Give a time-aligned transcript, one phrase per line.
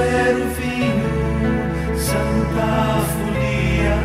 [0.00, 3.98] Era o vinho, santa folia.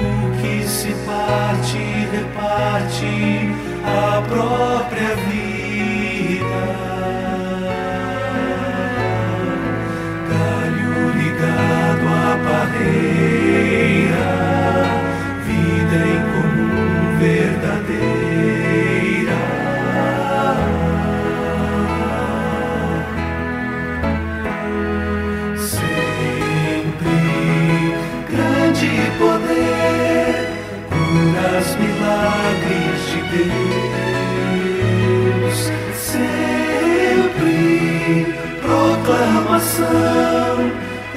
[0.00, 1.78] O que se parte,
[2.12, 3.50] reparte
[3.84, 5.29] a própria vida.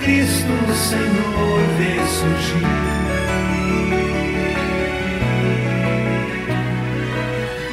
[0.03, 2.67] Cristo Senhor vê surgir.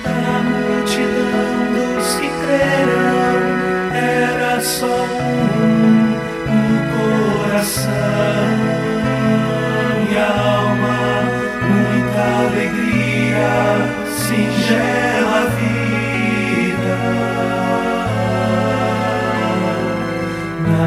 [0.04, 3.40] Da multidão dos que creram,
[3.92, 6.14] era só um,
[6.46, 6.68] o
[7.48, 8.59] coração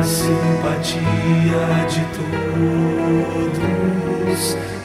[0.03, 3.61] Na simpatia de todos,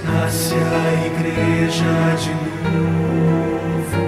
[0.05, 2.33] nasce a igreja de
[2.71, 4.03] novo.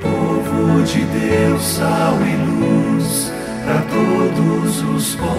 [0.00, 3.32] Povo de Deus, sal e luz
[3.64, 5.38] para todos os povos.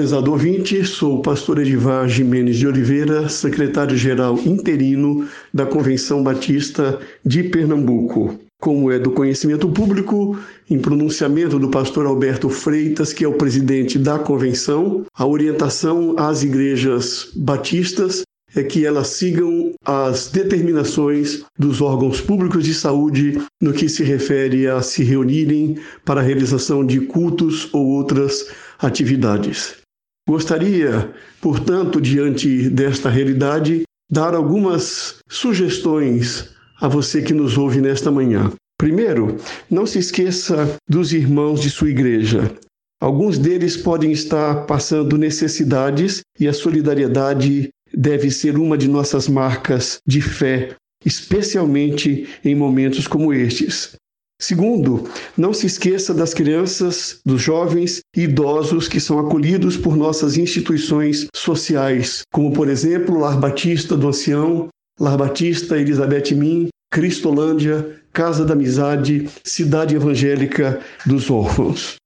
[0.00, 7.42] Prezado ouvinte, sou o pastor Edivar Jimenez de Oliveira, secretário-geral interino da Convenção Batista de
[7.42, 8.40] Pernambuco.
[8.58, 10.38] Como é do conhecimento público,
[10.70, 16.42] em pronunciamento do pastor Alberto Freitas, que é o presidente da convenção, a orientação às
[16.42, 18.22] igrejas batistas
[18.56, 24.66] é que elas sigam as determinações dos órgãos públicos de saúde no que se refere
[24.66, 25.76] a se reunirem
[26.06, 28.46] para a realização de cultos ou outras
[28.78, 29.78] atividades.
[30.28, 36.50] Gostaria, portanto, diante desta realidade, dar algumas sugestões
[36.80, 38.52] a você que nos ouve nesta manhã.
[38.78, 39.36] Primeiro,
[39.70, 42.54] não se esqueça dos irmãos de sua igreja.
[43.00, 49.98] Alguns deles podem estar passando necessidades e a solidariedade deve ser uma de nossas marcas
[50.06, 50.74] de fé,
[51.04, 53.96] especialmente em momentos como estes.
[54.40, 55.06] Segundo,
[55.36, 61.26] não se esqueça das crianças, dos jovens e idosos que são acolhidos por nossas instituições
[61.36, 68.54] sociais, como por exemplo Lar Batista do Ancião, Lar Batista Elizabeth Min, Cristolândia, Casa da
[68.54, 71.96] Amizade, Cidade Evangélica dos Órfãos.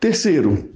[0.00, 0.70] Terceiro,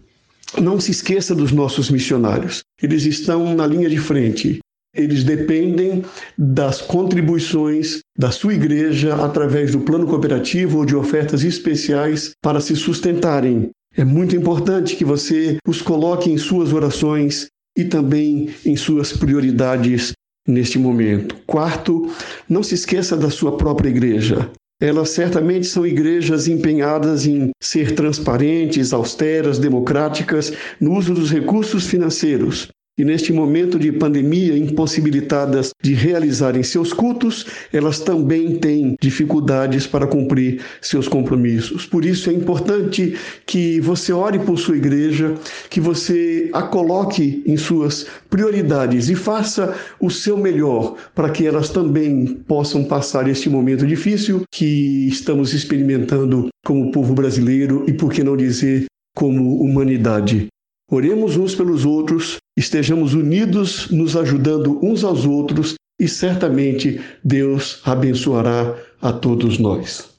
[0.61, 2.63] não se esqueça dos nossos missionários.
[2.83, 4.59] Eles estão na linha de frente.
[4.95, 6.05] Eles dependem
[6.39, 12.77] das contribuições da sua igreja através do plano cooperativo ou de ofertas especiais para se
[12.77, 13.71] sustentarem.
[13.97, 20.13] É muito importante que você os coloque em suas orações e também em suas prioridades
[20.47, 21.37] neste momento.
[21.47, 22.11] Quarto,
[22.49, 24.51] não se esqueça da sua própria igreja.
[24.81, 32.69] Elas certamente são igrejas empenhadas em ser transparentes, austeras, democráticas no uso dos recursos financeiros.
[32.97, 40.07] E neste momento de pandemia, impossibilitadas de realizarem seus cultos, elas também têm dificuldades para
[40.07, 41.87] cumprir seus compromissos.
[41.87, 45.35] Por isso é importante que você ore por sua igreja,
[45.69, 51.71] que você a coloque em suas prioridades e faça o seu melhor para que elas
[51.71, 58.23] também possam passar este momento difícil que estamos experimentando como povo brasileiro e, por que
[58.23, 58.85] não dizer,
[59.17, 60.47] como humanidade.
[60.91, 68.75] Oremos uns pelos outros, estejamos unidos, nos ajudando uns aos outros e certamente Deus abençoará
[69.01, 70.11] a todos nós.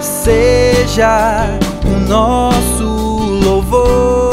[0.00, 2.84] Seja o nosso
[3.44, 4.30] louvor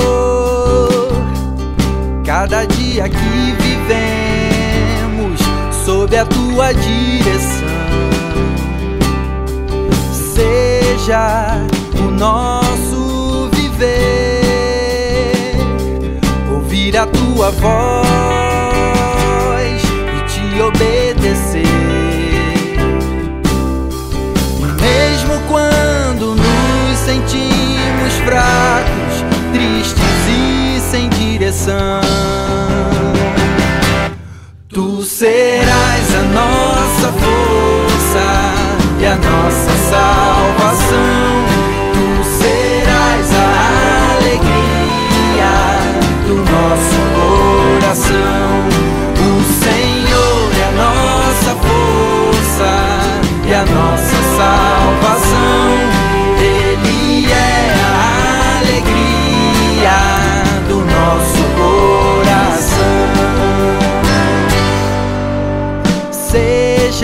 [2.25, 5.39] cada dia que vivemos
[5.86, 7.94] sob a tua direção
[11.07, 13.93] o nosso viver,
[16.51, 17.83] ouvir a tua voz
[19.83, 21.61] e te obedecer.
[24.81, 29.23] Mesmo quando nos sentimos fracos,
[29.53, 32.01] tristes e sem direção,
[34.69, 35.84] tu serás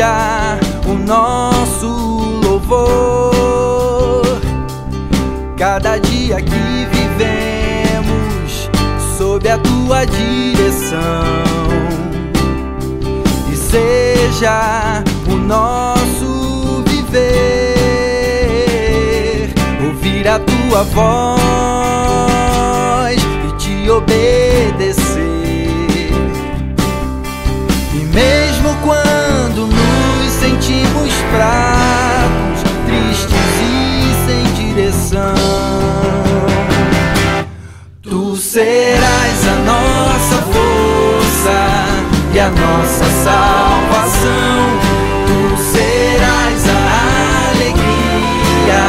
[0.02, 0.58] Seja
[0.88, 1.88] o nosso
[2.44, 4.24] louvor.
[5.56, 8.68] Cada dia que vivemos
[9.16, 10.98] sob a tua direção,
[13.54, 17.84] e seja o nosso viver,
[19.86, 21.12] ouvir a tua voz
[23.48, 25.01] e te obedecer.
[31.32, 35.36] Fracos, tristes e sem direção,
[38.02, 41.60] tu serás a nossa força
[42.34, 44.80] e a nossa salvação.
[45.28, 48.84] Tu serás a alegria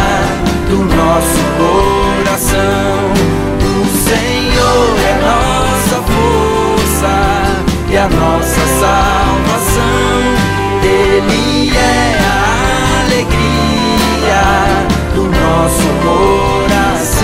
[0.69, 3.13] do nosso coração.
[3.61, 7.15] O Senhor é nossa força
[7.91, 9.83] e a nossa salvação.
[10.83, 12.22] Ele é
[13.23, 17.23] alegria do nosso coração.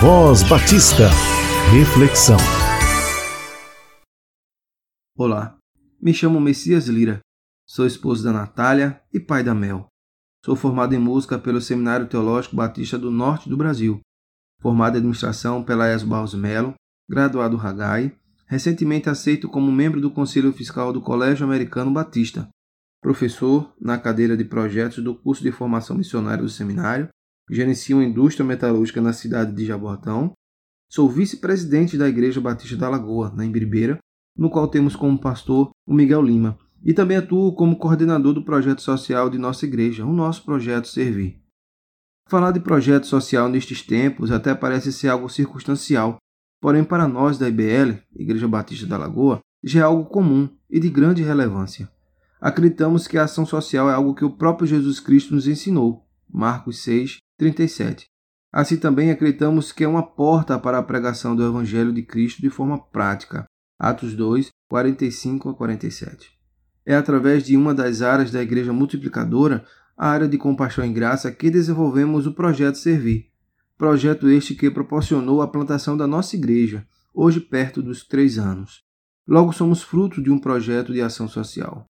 [0.00, 1.10] Voz Batista.
[1.72, 2.36] Reflexão.
[5.16, 5.56] Olá,
[6.00, 7.20] me chamo Messias Lira,
[7.66, 9.86] sou esposo da Natália e pai da Mel.
[10.44, 14.00] Sou formado em música pelo Seminário Teológico Batista do Norte do Brasil,
[14.60, 16.74] formado em administração pela ESO Barros Melo,
[17.08, 18.14] graduado Hagai,
[18.46, 22.48] recentemente aceito como membro do Conselho Fiscal do Colégio Americano Batista,
[23.00, 27.08] professor na cadeira de projetos do curso de formação missionária do seminário,
[27.50, 30.32] gerencio indústria metalúrgica na cidade de Jaboatão,
[30.90, 33.98] sou vice-presidente da Igreja Batista da Lagoa, na Imbiribeira,
[34.36, 38.82] no qual temos como pastor o Miguel Lima, e também atuo como coordenador do projeto
[38.82, 41.40] social de nossa igreja, o nosso projeto Servir.
[42.28, 46.18] Falar de projeto social nestes tempos até parece ser algo circunstancial,
[46.60, 50.90] porém para nós da IBL, Igreja Batista da Lagoa, já é algo comum e de
[50.90, 51.88] grande relevância.
[52.40, 56.06] Acreditamos que a ação social é algo que o próprio Jesus Cristo nos ensinou.
[56.30, 58.06] Marcos 6, 37.
[58.52, 62.50] Assim também acreditamos que é uma porta para a pregação do Evangelho de Cristo de
[62.50, 63.44] forma prática.
[63.78, 66.33] Atos 2, 45 a 47.
[66.86, 69.64] É através de uma das áreas da Igreja Multiplicadora,
[69.96, 73.30] a área de Compaixão e Graça, que desenvolvemos o projeto Servir.
[73.76, 78.82] Projeto este que proporcionou a plantação da nossa igreja, hoje perto dos três anos.
[79.26, 81.86] Logo, somos fruto de um projeto de ação social.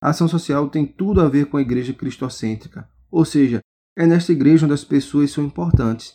[0.00, 3.60] A ação social tem tudo a ver com a igreja cristocêntrica, ou seja,
[3.96, 6.14] é nesta igreja onde as pessoas são importantes.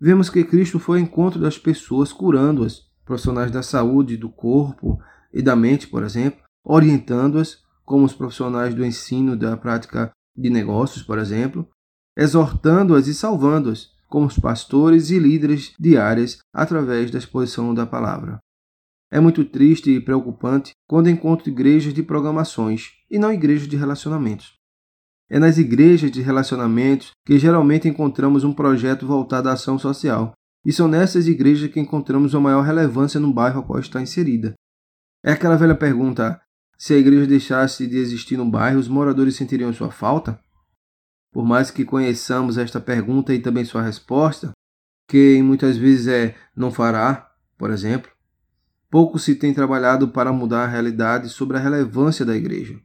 [0.00, 5.00] Vemos que Cristo foi ao encontro das pessoas, curando-as, profissionais da saúde, do corpo
[5.32, 11.02] e da mente, por exemplo, orientando-as, como os profissionais do ensino da prática de negócios,
[11.02, 11.66] por exemplo,
[12.16, 18.38] exortando-as e salvando-as, como os pastores e líderes de áreas através da exposição da palavra.
[19.10, 24.58] É muito triste e preocupante quando encontro igrejas de programações e não igrejas de relacionamentos.
[25.30, 30.32] É nas igrejas de relacionamentos que geralmente encontramos um projeto voltado à ação social,
[30.64, 34.54] e são nessas igrejas que encontramos a maior relevância no bairro ao qual está inserida.
[35.24, 36.40] É aquela velha pergunta:
[36.78, 40.40] se a igreja deixasse de existir no bairro, os moradores sentiriam sua falta?
[41.32, 44.52] Por mais que conheçamos esta pergunta e também sua resposta,
[45.08, 48.10] que muitas vezes é não fará, por exemplo,
[48.88, 52.80] pouco se tem trabalhado para mudar a realidade sobre a relevância da igreja.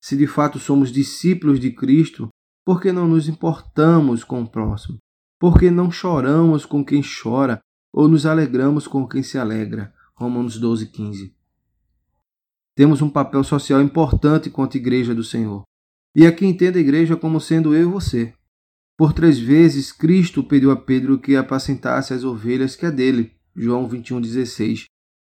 [0.00, 2.28] Se de fato somos discípulos de Cristo,
[2.64, 4.98] por que não nos importamos com o próximo?
[5.38, 7.60] Por que não choramos com quem chora
[7.92, 9.92] ou nos alegramos com quem se alegra?
[10.14, 11.41] Romanos 12, 15.
[12.74, 15.62] Temos um papel social importante quanto igreja do Senhor.
[16.14, 18.32] E aqui entenda a igreja como sendo eu e você.
[18.96, 23.32] Por três vezes, Cristo pediu a Pedro que apacentasse as ovelhas que é dele.
[23.54, 24.84] João 21,16.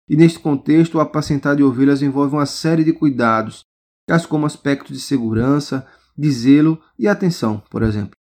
[0.09, 3.65] E neste contexto, o apacentar de ovelhas envolve uma série de cuidados,
[4.07, 5.87] tais como aspectos de segurança,
[6.17, 8.12] de zelo e atenção, por exemplo.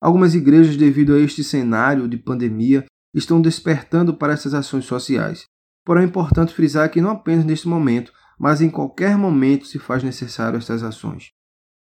[0.00, 5.44] Algumas igrejas, devido a este cenário de pandemia, estão despertando para essas ações sociais.
[5.84, 10.02] Porém, é importante frisar que não apenas neste momento, mas em qualquer momento se faz
[10.02, 11.28] necessário estas ações.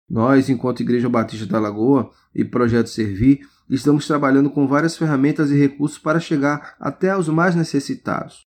[0.10, 5.58] Nós, enquanto Igreja Batista da Lagoa e Projeto Servir, estamos trabalhando com várias ferramentas e
[5.58, 8.46] recursos para chegar até aos mais necessitados.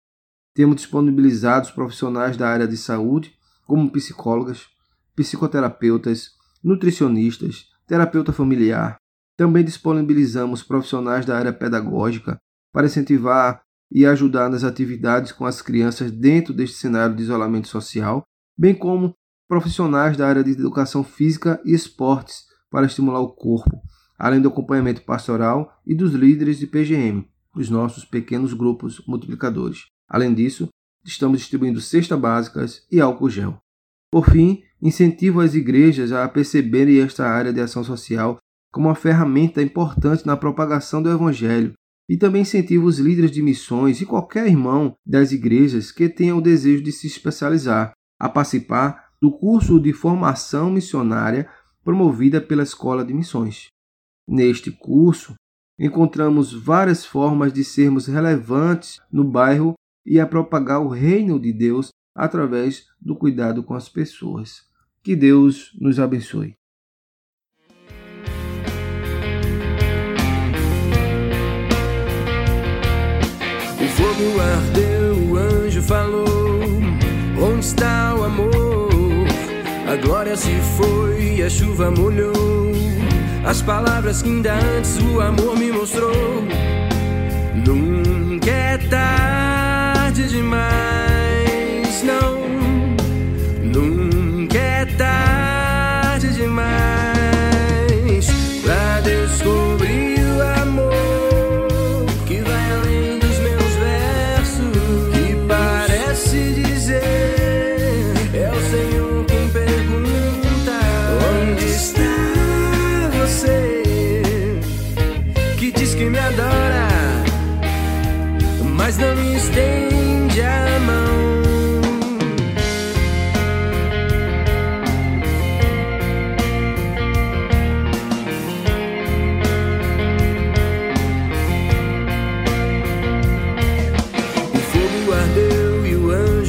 [0.54, 3.34] Temos disponibilizados profissionais da área de saúde,
[3.66, 4.68] como psicólogas,
[5.16, 6.30] psicoterapeutas,
[6.62, 8.98] nutricionistas, terapeuta familiar.
[9.36, 12.38] Também disponibilizamos profissionais da área pedagógica
[12.72, 18.22] para incentivar e ajudar nas atividades com as crianças dentro deste cenário de isolamento social,
[18.58, 19.14] bem como
[19.48, 23.80] profissionais da área de educação física e esportes para estimular o corpo,
[24.18, 29.84] além do acompanhamento pastoral e dos líderes de PGM, os nossos pequenos grupos multiplicadores.
[30.08, 30.68] Além disso,
[31.04, 33.58] estamos distribuindo cestas básicas e álcool gel.
[34.10, 38.38] Por fim, incentivo as igrejas a perceberem esta área de ação social
[38.72, 41.72] como uma ferramenta importante na propagação do Evangelho
[42.08, 46.40] e também incentivo os líderes de missões e qualquer irmão das igrejas que tenha o
[46.40, 51.48] desejo de se especializar a participar do curso de formação missionária
[51.82, 53.68] promovida pela Escola de Missões.
[54.26, 55.34] Neste curso,
[55.78, 61.90] encontramos várias formas de sermos relevantes no bairro e a propagar o reino de Deus
[62.14, 64.64] através do cuidado com as pessoas.
[65.02, 66.54] Que Deus nos abençoe.
[73.96, 76.26] Fogo ardeu, o anjo falou:
[77.40, 79.26] Onde está o amor?
[79.90, 82.72] A glória se foi, a chuva molhou.
[83.44, 86.44] As palavras que ainda antes o amor me mostrou.
[87.66, 92.45] Nunca é tarde demais não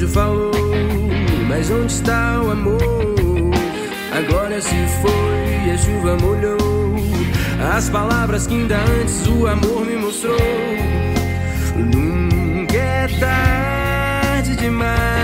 [0.08, 0.52] falou,
[1.48, 2.82] mas onde está o amor?
[4.12, 6.58] Agora se foi e a chuva molhou
[7.76, 10.38] as palavras que ainda antes o amor me mostrou.
[11.76, 15.17] Nunca é tarde demais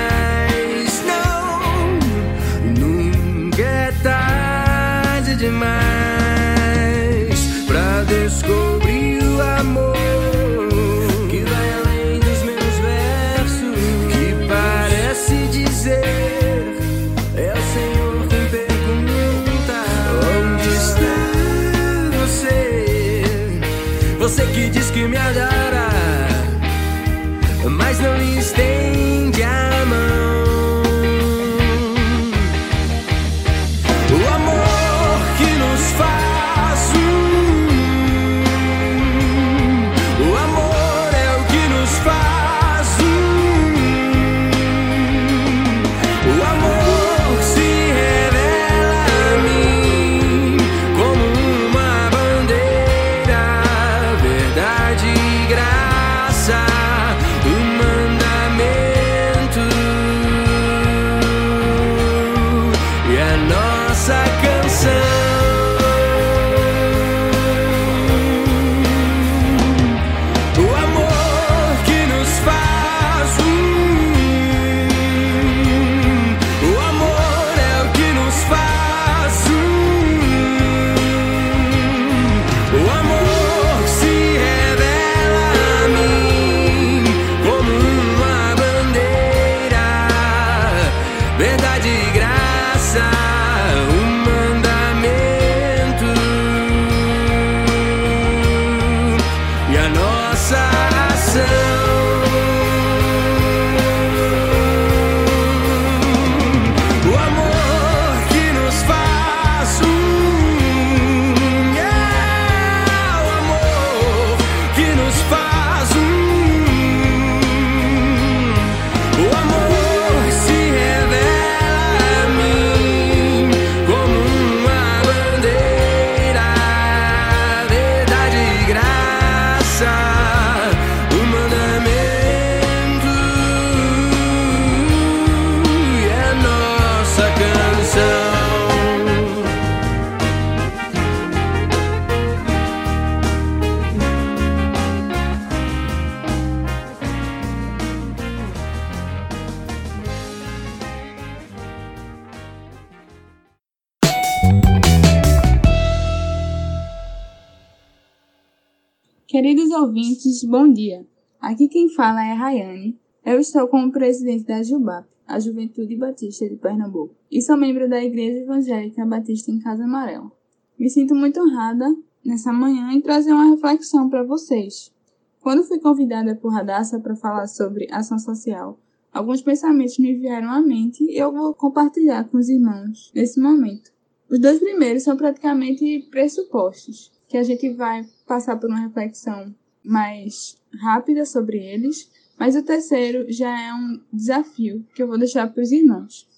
[159.33, 161.07] Queridos ouvintes, bom dia.
[161.41, 162.99] Aqui quem fala é Rayane.
[163.25, 167.99] Eu estou como presidente da JUBAP, a Juventude Batista de Pernambuco, e sou membro da
[168.03, 170.31] Igreja Evangélica Batista em Casa Amarela.
[170.77, 174.93] Me sinto muito honrada nessa manhã em trazer uma reflexão para vocês.
[175.41, 178.79] Quando fui convidada por Radassa para falar sobre ação social,
[179.11, 183.91] alguns pensamentos me vieram à mente e eu vou compartilhar com os irmãos nesse momento.
[184.29, 190.55] Os dois primeiros são praticamente pressupostos, que a gente vai passar por uma reflexão mais
[190.79, 195.63] rápida sobre eles, mas o terceiro já é um desafio que eu vou deixar para
[195.63, 196.29] os irmãos.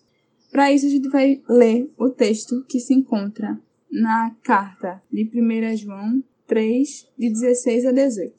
[0.49, 3.59] Para isso, a gente vai ler o texto que se encontra
[3.91, 8.33] na carta de 1 João 3, de 16 a 18.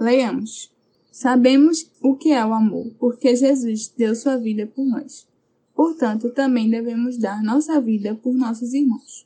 [0.00, 0.74] Leiamos.
[1.12, 5.28] Sabemos o que é o amor, porque Jesus deu sua vida por nós.
[5.76, 9.25] Portanto, também devemos dar nossa vida por nossos irmãos.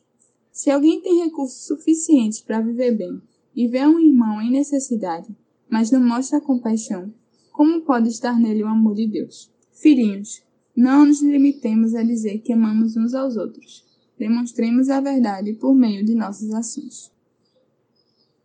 [0.60, 3.18] Se alguém tem recursos suficientes para viver bem
[3.56, 5.34] e vê um irmão em necessidade,
[5.70, 7.14] mas não mostra compaixão,
[7.50, 9.50] como pode estar nele o amor de Deus?
[9.72, 10.42] Filhinhos,
[10.76, 13.86] não nos limitemos a dizer que amamos uns aos outros.
[14.18, 17.10] Demonstremos a verdade por meio de nossas ações.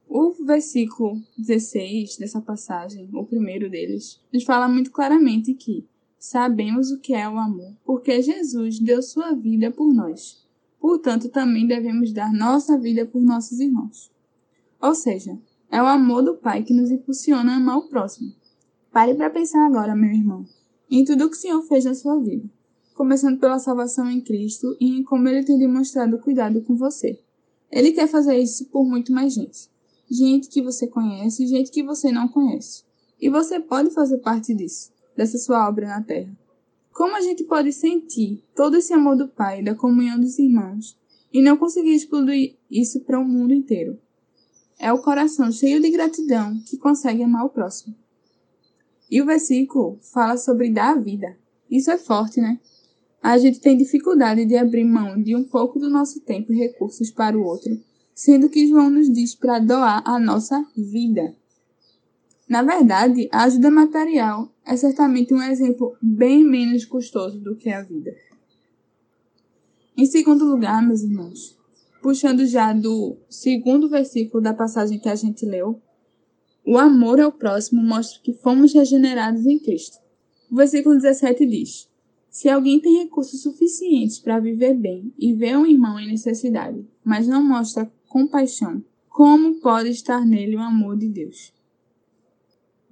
[0.08, 5.86] O versículo 16 dessa passagem, o primeiro deles, nos fala muito claramente que
[6.17, 10.44] sabemos o que é o amor, porque Jesus deu sua vida por nós.
[10.85, 14.11] Portanto, também devemos dar nossa vida por nossos irmãos.
[14.79, 15.35] Ou seja,
[15.71, 18.31] é o amor do Pai que nos impulsiona a amar o próximo.
[18.91, 20.45] Pare para pensar agora, meu irmão,
[20.87, 22.47] em tudo o que o Senhor fez na sua vida,
[22.93, 27.19] começando pela salvação em Cristo e em como Ele tem demonstrado cuidado com você.
[27.71, 29.67] Ele quer fazer isso por muito mais gente.
[30.07, 32.83] Gente que você conhece e gente que você não conhece.
[33.19, 36.31] E você pode fazer parte disso, dessa sua obra na terra.
[36.95, 40.97] Como a gente pode sentir todo esse amor do Pai, da comunhão dos irmãos,
[41.31, 43.99] e não conseguir explodir isso para o mundo inteiro?
[44.79, 47.93] É o coração cheio de gratidão que consegue amar o próximo.
[49.12, 51.38] E o versículo fala sobre dar a vida.
[51.69, 52.62] Isso é forte, né?
[53.21, 57.10] a gente tem dificuldade de abrir mão de um pouco do nosso tempo e recursos
[57.12, 57.77] para o outro,
[58.13, 61.36] sendo que João nos diz para doar a nossa vida.
[62.47, 67.81] Na verdade, a ajuda material é certamente um exemplo bem menos custoso do que a
[67.81, 68.15] vida.
[69.97, 71.58] Em segundo lugar, meus irmãos,
[72.03, 75.81] puxando já do segundo versículo da passagem que a gente leu,
[76.63, 79.97] o amor ao próximo mostra que fomos regenerados em Cristo.
[80.51, 81.89] O versículo 17 diz:
[82.29, 87.27] Se alguém tem recursos suficientes para viver bem e vê um irmão em necessidade, mas
[87.27, 91.54] não mostra compaixão, como pode estar nele o amor de Deus?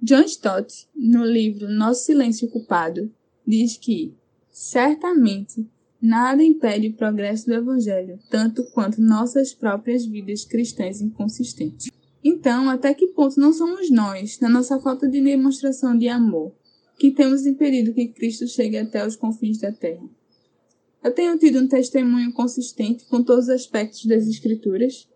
[0.06, 3.10] John Stott, no livro Nosso Silêncio Culpado,
[3.46, 4.14] diz que,
[4.50, 5.66] certamente,
[5.98, 11.90] nada impede o progresso do Evangelho, tanto quanto nossas próprias vidas cristãs inconsistentes.
[12.22, 16.52] Então, até que ponto não somos nós, na nossa falta de demonstração de amor,
[16.98, 20.06] que temos impedido que Cristo chegue até os confins da terra?
[21.02, 25.08] Eu tenho tido um testemunho consistente com todos os aspectos das Escrituras,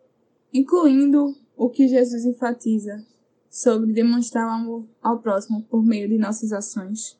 [0.51, 3.07] incluindo o que Jesus enfatiza
[3.59, 7.19] sobre demonstrar o amor ao próximo por meio de nossas ações.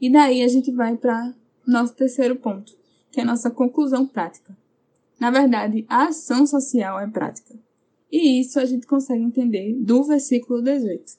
[0.00, 1.34] E daí a gente vai para
[1.66, 2.76] nosso terceiro ponto,
[3.12, 4.56] que é a nossa conclusão prática.
[5.20, 7.54] Na verdade, a ação social é prática.
[8.10, 11.16] E isso a gente consegue entender do versículo 18.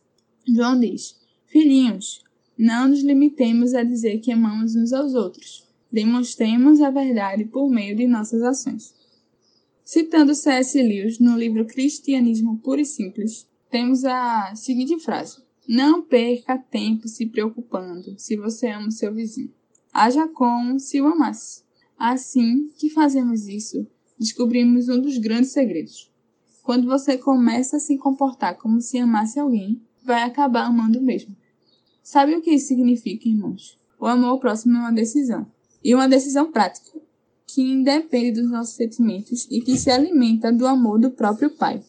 [0.54, 1.16] João diz:
[1.48, 2.22] Filhinhos,
[2.58, 5.66] não nos limitemos a dizer que amamos uns aos outros.
[5.90, 8.94] Demonstremos a verdade por meio de nossas ações.
[9.86, 10.82] Citando C.S.
[10.82, 17.26] Lewis no livro Cristianismo Puro e Simples, temos a seguinte frase: Não perca tempo se
[17.26, 19.52] preocupando se você ama o seu vizinho.
[19.92, 21.64] Haja como se o amasse.
[21.98, 23.88] Assim que fazemos isso,
[24.20, 26.12] descobrimos um dos grandes segredos.
[26.62, 31.36] Quando você começa a se comportar como se amasse alguém, vai acabar amando mesmo.
[32.04, 33.80] Sabe o que isso significa, irmãos?
[34.00, 35.48] O amor ao próximo é uma decisão.
[35.84, 36.92] E uma decisão prática,
[37.48, 41.84] que independe dos nossos sentimentos e que se alimenta do amor do próprio Pai.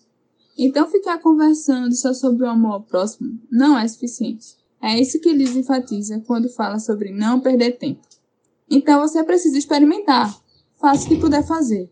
[0.57, 4.57] Então, ficar conversando só sobre o amor ao próximo não é suficiente.
[4.81, 8.03] É isso que Liz enfatiza quando fala sobre não perder tempo.
[8.71, 10.35] Então, você precisa experimentar.
[10.77, 11.91] Faça o que puder fazer.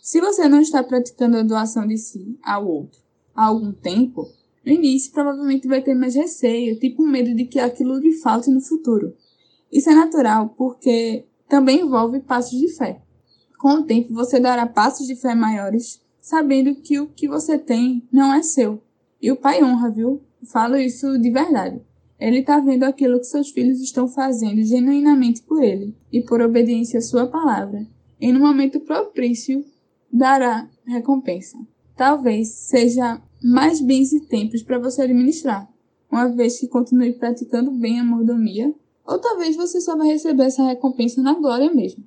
[0.00, 3.00] Se você não está praticando a doação de si ao outro
[3.34, 4.26] há algum tempo,
[4.64, 8.60] no início provavelmente vai ter mais receio, tipo medo de que aquilo lhe falte no
[8.60, 9.14] futuro.
[9.70, 13.02] Isso é natural porque também envolve passos de fé.
[13.58, 18.06] Com o tempo, você dará passos de fé maiores sabendo que o que você tem
[18.12, 18.80] não é seu.
[19.20, 20.22] E o pai honra, viu?
[20.44, 21.82] Falo isso de verdade.
[22.20, 26.98] Ele está vendo aquilo que seus filhos estão fazendo genuinamente por ele e por obediência
[26.98, 27.84] à sua palavra.
[28.20, 29.64] E no momento propício,
[30.12, 31.58] dará recompensa.
[31.96, 35.68] Talvez seja mais bens e tempos para você administrar,
[36.08, 38.72] uma vez que continue praticando bem a mordomia,
[39.04, 42.04] ou talvez você só vai receber essa recompensa na glória mesmo.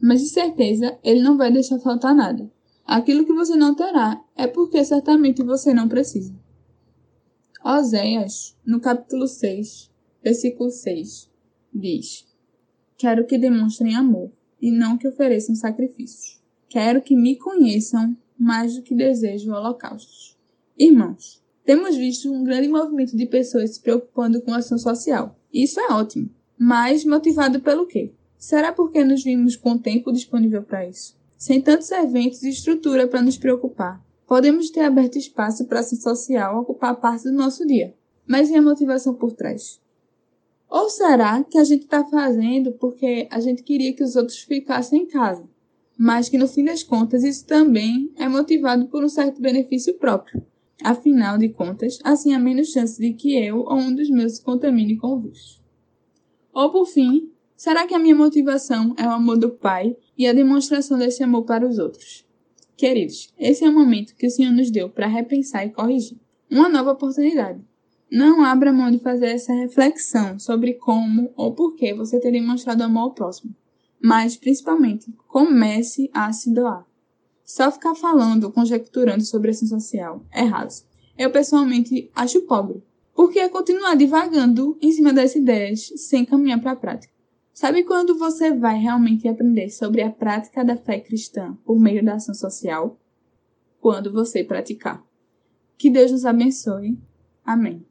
[0.00, 2.48] Mas de certeza, ele não vai deixar faltar nada.
[2.90, 6.34] Aquilo que você não terá é porque certamente você não precisa.
[7.64, 9.88] Oséias, no capítulo 6,
[10.20, 11.30] versículo 6,
[11.72, 12.26] diz:
[12.98, 16.42] Quero que demonstrem amor e não que ofereçam sacrifícios.
[16.68, 20.36] Quero que me conheçam mais do que desejo holocaustos.
[20.76, 25.38] Irmãos, temos visto um grande movimento de pessoas se preocupando com ação social.
[25.54, 26.28] Isso é ótimo.
[26.58, 28.12] Mas motivado pelo quê?
[28.36, 31.19] Será porque nos vimos com tempo disponível para isso?
[31.40, 33.98] Sem tantos eventos e estrutura para nos preocupar.
[34.26, 37.94] Podemos ter aberto espaço para a ação social ocupar parte do nosso dia.
[38.28, 39.80] Mas e a motivação por trás?
[40.68, 45.04] Ou será que a gente está fazendo porque a gente queria que os outros ficassem
[45.04, 45.42] em casa?
[45.96, 50.44] Mas que no fim das contas isso também é motivado por um certo benefício próprio.
[50.84, 54.42] Afinal de contas, assim há menos chance de que eu ou um dos meus se
[54.42, 55.58] contamine com o vírus.
[56.52, 60.32] Ou por fim, Será que a minha motivação é o amor do Pai e a
[60.32, 62.26] demonstração desse amor para os outros?
[62.74, 66.16] Queridos, esse é o momento que o Senhor nos deu para repensar e corrigir.
[66.50, 67.60] Uma nova oportunidade.
[68.10, 72.82] Não abra mão de fazer essa reflexão sobre como ou por que você tem demonstrado
[72.82, 73.54] amor ao próximo.
[74.02, 76.86] Mas, principalmente, comece a se doar.
[77.44, 80.86] Só ficar falando ou conjecturando sobre ação social é raso.
[81.18, 82.82] Eu, pessoalmente, acho pobre.
[83.14, 87.19] Porque é continuar divagando em cima das ideias sem caminhar para a prática.
[87.60, 92.14] Sabe quando você vai realmente aprender sobre a prática da fé cristã por meio da
[92.14, 92.98] ação social?
[93.78, 95.04] Quando você praticar.
[95.76, 96.98] Que Deus nos abençoe.
[97.44, 97.84] Amém.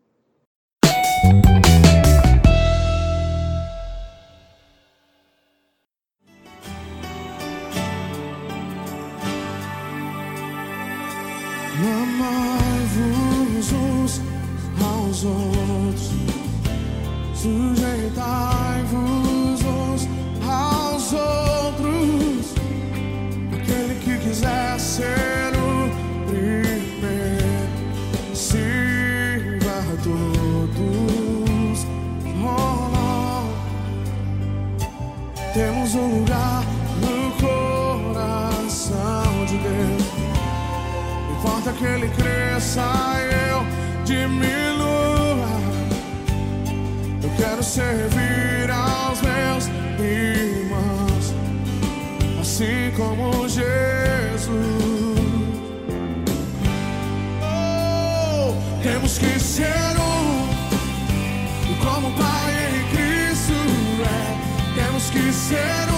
[30.76, 31.86] Todos.
[32.44, 32.80] Oh.
[35.54, 36.64] Temos um lugar
[37.02, 37.32] no
[38.14, 38.84] coração
[39.46, 40.04] de Deus.
[41.38, 42.82] Importa que Ele cresça,
[43.50, 43.66] eu
[44.06, 45.50] diminua.
[47.24, 49.68] Eu quero servir aos meus
[50.00, 51.34] irmãos,
[52.40, 54.50] assim como Jesus.
[57.42, 59.99] Oh, temos que ser
[65.50, 65.89] Temos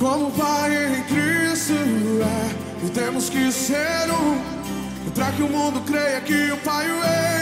[0.00, 6.22] Como Pai em Cristo é, e temos que ser um, para que o mundo creia
[6.22, 6.96] que o Pai o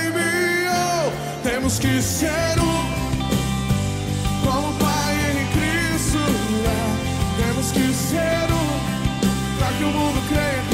[0.09, 1.13] enviou.
[1.45, 6.19] Temos que ser um, como Pai em Cristo
[6.67, 10.68] é, temos que ser um, para que o mundo creia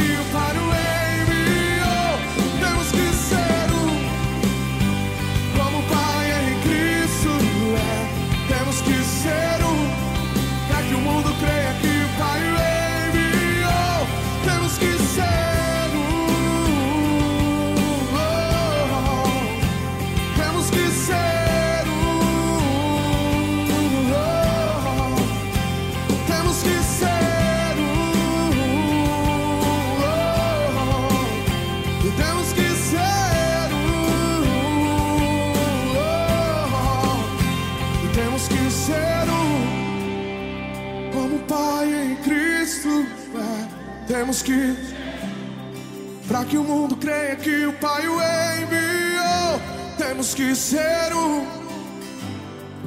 [50.35, 51.13] temos que ser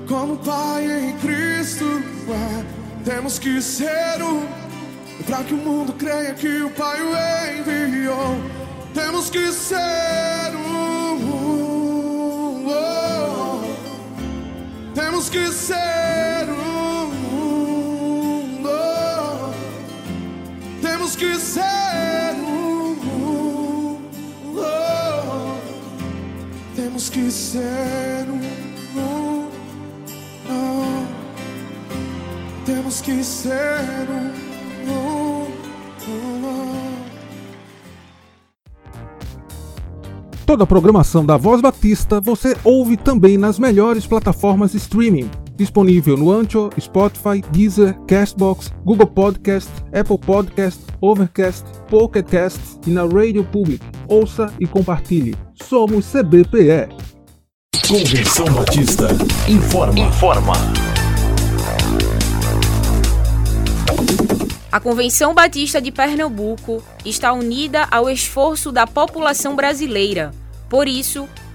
[0.08, 1.86] como o Pai em Cristo
[2.30, 2.66] é.
[3.06, 4.46] Temos que ser um,
[5.26, 7.16] para que o mundo creia que o Pai o
[7.72, 8.36] enviou,
[8.94, 9.78] temos que ser
[10.56, 11.14] oh,
[14.94, 17.12] temos que ser um.
[18.66, 19.54] oh,
[20.82, 21.77] temos que ser
[27.18, 28.40] que ser um.
[30.48, 31.06] oh,
[32.64, 34.32] temos que ser um.
[34.92, 35.48] oh,
[36.08, 36.78] oh.
[40.46, 45.30] Toda a programação da Voz Batista você ouve também nas melhores plataformas de streaming.
[45.58, 53.02] Disponível no Ancho, Spotify, Deezer, Castbox, Google Podcast, Apple Podcast, Overcast, Pocket Cast e na
[53.02, 53.84] Radio Public.
[54.08, 55.36] Ouça e compartilhe.
[55.56, 56.90] Somos CBPE.
[57.88, 59.08] Convenção Batista
[59.50, 60.00] informa.
[60.00, 60.54] Informa.
[64.72, 70.32] A Convenção Batista de Pernambuco está unida ao esforço da população brasileira.
[70.70, 71.28] Por isso,